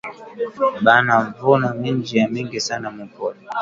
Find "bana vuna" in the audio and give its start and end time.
0.81-1.73